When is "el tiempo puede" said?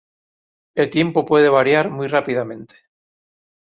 0.73-1.47